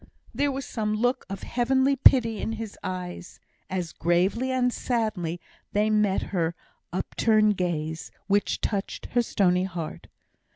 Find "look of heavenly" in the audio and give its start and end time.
0.95-1.95